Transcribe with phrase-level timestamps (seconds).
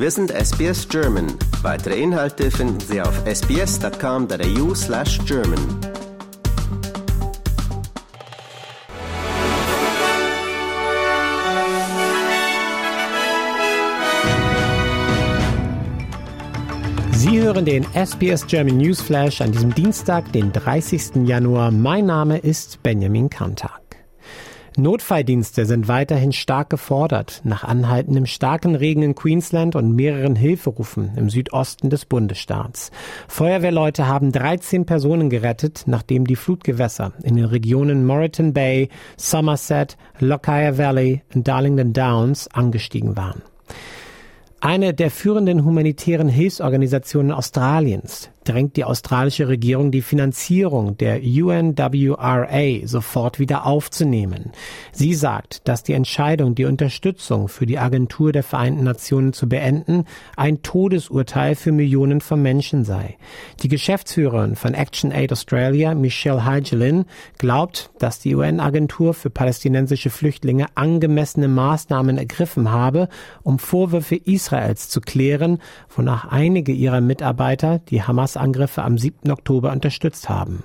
[0.00, 1.26] Wir sind SBS German.
[1.62, 5.58] Weitere Inhalte finden Sie auf sbs.com.au slash German.
[17.10, 21.26] Sie hören den SBS German Newsflash an diesem Dienstag, den 30.
[21.26, 21.72] Januar.
[21.72, 23.87] Mein Name ist Benjamin Kantak.
[24.78, 31.30] Notfalldienste sind weiterhin stark gefordert, nach anhaltendem starken Regen in Queensland und mehreren Hilferufen im
[31.30, 32.92] Südosten des Bundesstaats.
[33.26, 40.78] Feuerwehrleute haben 13 Personen gerettet, nachdem die Flutgewässer in den Regionen Moreton Bay, Somerset, Lockyer
[40.78, 43.42] Valley und Darlington Downs angestiegen waren.
[44.60, 53.38] Eine der führenden humanitären Hilfsorganisationen Australiens, drängt die australische Regierung die Finanzierung der UNWRA sofort
[53.38, 54.52] wieder aufzunehmen.
[54.92, 60.04] Sie sagt, dass die Entscheidung, die Unterstützung für die Agentur der Vereinten Nationen zu beenden,
[60.36, 63.18] ein Todesurteil für Millionen von Menschen sei.
[63.62, 67.04] Die Geschäftsführerin von Action Aid Australia, Michelle Heigelin,
[67.36, 73.08] glaubt, dass die UN-Agentur für palästinensische Flüchtlinge angemessene Maßnahmen ergriffen habe,
[73.42, 75.58] um Vorwürfe Israels zu klären,
[75.94, 79.30] wonach einige ihrer Mitarbeiter die Hamas Terrorangriffe am 7.
[79.30, 80.62] Oktober unterstützt haben.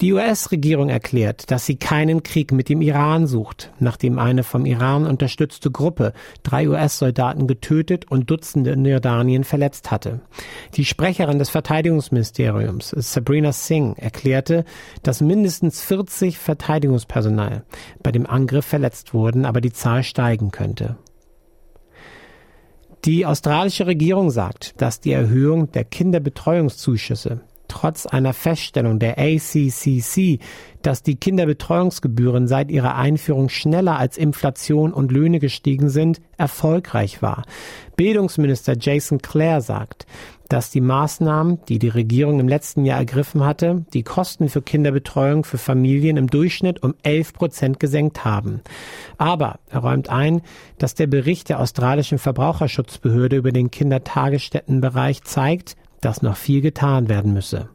[0.00, 5.06] Die US-Regierung erklärt, dass sie keinen Krieg mit dem Iran sucht, nachdem eine vom Iran
[5.06, 10.20] unterstützte Gruppe drei US-Soldaten getötet und Dutzende in Jordanien verletzt hatte.
[10.74, 14.64] Die Sprecherin des Verteidigungsministeriums, Sabrina Singh, erklärte,
[15.04, 17.62] dass mindestens 40 Verteidigungspersonal
[18.02, 20.96] bei dem Angriff verletzt wurden, aber die Zahl steigen könnte.
[23.04, 27.40] Die australische Regierung sagt, dass die Erhöhung der Kinderbetreuungszuschüsse
[27.72, 30.38] trotz einer Feststellung der ACCC,
[30.82, 37.44] dass die Kinderbetreuungsgebühren seit ihrer Einführung schneller als Inflation und Löhne gestiegen sind, erfolgreich war.
[37.96, 40.06] Bildungsminister Jason Clare sagt,
[40.50, 45.44] dass die Maßnahmen, die die Regierung im letzten Jahr ergriffen hatte, die Kosten für Kinderbetreuung
[45.44, 48.60] für Familien im Durchschnitt um 11 Prozent gesenkt haben.
[49.16, 50.42] Aber er räumt ein,
[50.76, 57.32] dass der Bericht der australischen Verbraucherschutzbehörde über den Kindertagesstättenbereich zeigt, dass noch viel getan werden
[57.32, 57.70] müsse.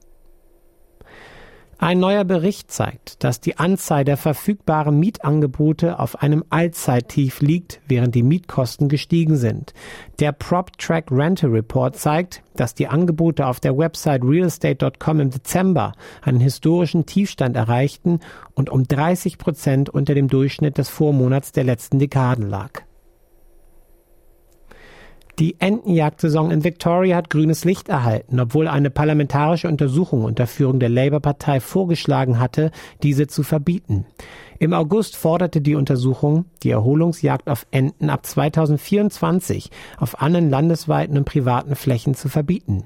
[1.79, 8.15] Ein neuer Bericht zeigt, dass die Anzahl der verfügbaren Mietangebote auf einem Allzeittief liegt, während
[8.15, 9.75] die Mietkosten gestiegen sind.
[10.19, 16.39] Der PropTrack Rental Report zeigt, dass die Angebote auf der Website realestate.com im Dezember einen
[16.39, 18.21] historischen Tiefstand erreichten
[18.55, 22.86] und um 30 Prozent unter dem Durchschnitt des Vormonats der letzten Dekaden lag.
[25.39, 30.89] Die Entenjagdsaison in Victoria hat grünes Licht erhalten, obwohl eine parlamentarische Untersuchung unter Führung der
[30.89, 32.71] Labour-Partei vorgeschlagen hatte,
[33.03, 34.07] diese zu verbieten.
[34.57, 41.25] Im August forderte die Untersuchung, die Erholungsjagd auf Enten ab 2024 auf allen landesweiten und
[41.25, 42.85] privaten Flächen zu verbieten.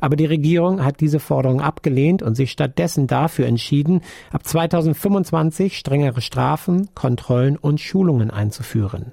[0.00, 4.00] Aber die Regierung hat diese Forderung abgelehnt und sich stattdessen dafür entschieden,
[4.32, 9.12] ab 2025 strengere Strafen, Kontrollen und Schulungen einzuführen.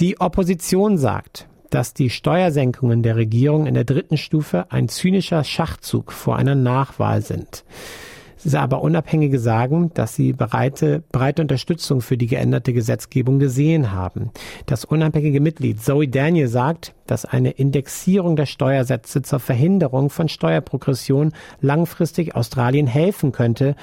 [0.00, 6.12] Die Opposition sagt, dass die Steuersenkungen der Regierung in der dritten Stufe ein zynischer Schachzug
[6.12, 7.64] vor einer Nachwahl sind.
[8.52, 14.30] Aber Unabhängige sagen, dass sie breite, breite Unterstützung für die geänderte Gesetzgebung gesehen haben.
[14.66, 21.32] Das unabhängige Mitglied Zoe Daniel sagt, dass eine Indexierung der Steuersätze zur Verhinderung von Steuerprogression
[21.60, 23.74] langfristig Australien helfen könnte,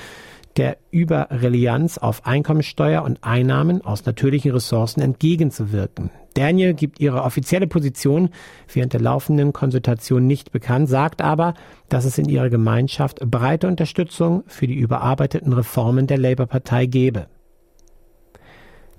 [0.58, 6.12] der Überrelianz auf Einkommensteuer und Einnahmen aus natürlichen Ressourcen entgegenzuwirken.
[6.34, 8.30] Daniel gibt ihre offizielle Position
[8.72, 11.54] während der laufenden Konsultation nicht bekannt, sagt aber,
[11.90, 17.28] dass es in ihrer Gemeinschaft breite Unterstützung für die überarbeiteten Reformen der Labour-Partei gebe.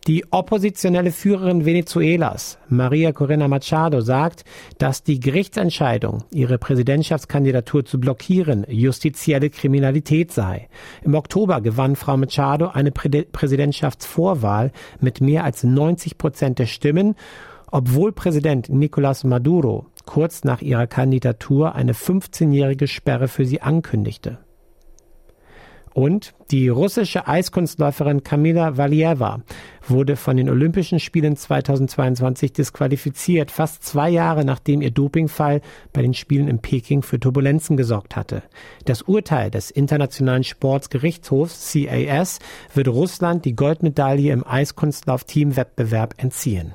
[0.06, 4.44] Die oppositionelle Führerin Venezuelas, Maria Corina Machado, sagt,
[4.78, 10.68] dass die Gerichtsentscheidung, ihre Präsidentschaftskandidatur zu blockieren, justizielle Kriminalität sei.
[11.02, 14.70] Im Oktober gewann Frau Machado eine Prä Präsidentschaftsvorwahl
[15.00, 17.16] mit mehr als 90 Prozent der Stimmen,
[17.72, 24.38] obwohl Präsident Nicolás Maduro kurz nach ihrer Kandidatur eine 15-jährige Sperre für sie ankündigte.
[25.96, 29.40] Und die russische Eiskunstläuferin Kamila Valieva
[29.88, 35.62] wurde von den Olympischen Spielen 2022 disqualifiziert, fast zwei Jahre nachdem ihr Dopingfall
[35.94, 38.42] bei den Spielen in Peking für Turbulenzen gesorgt hatte.
[38.84, 42.40] Das Urteil des Internationalen Sportsgerichtshofs CAS
[42.74, 46.74] wird Russland die Goldmedaille im Eiskunstlauf-Teamwettbewerb entziehen.